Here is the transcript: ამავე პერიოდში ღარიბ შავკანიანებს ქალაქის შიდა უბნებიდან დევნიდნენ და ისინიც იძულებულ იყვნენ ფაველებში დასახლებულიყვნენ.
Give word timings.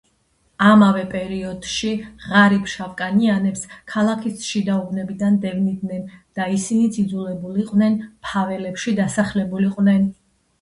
ამავე 0.67 1.01
პერიოდში 1.09 1.89
ღარიბ 2.23 2.63
შავკანიანებს 2.71 3.61
ქალაქის 3.93 4.47
შიდა 4.53 4.79
უბნებიდან 4.85 5.37
დევნიდნენ 5.45 6.01
და 6.41 6.49
ისინიც 6.57 6.99
იძულებულ 7.05 7.61
იყვნენ 7.67 8.01
ფაველებში 8.31 8.95
დასახლებულიყვნენ. 9.03 10.11